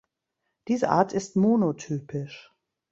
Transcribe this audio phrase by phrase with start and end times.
[0.67, 2.51] Diese Art ist monotypisch.